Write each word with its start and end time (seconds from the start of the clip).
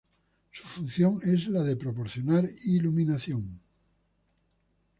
Su 0.51 0.63
función 0.67 1.19
es 1.23 1.47
la 1.47 1.63
de 1.63 1.75
proporcionar 1.75 2.49
iluminación. 2.65 3.61